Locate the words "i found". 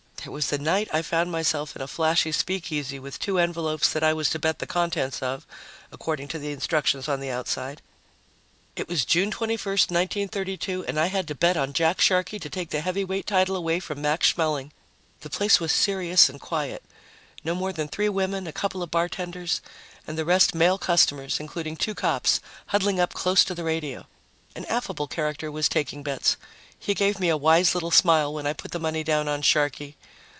0.93-1.31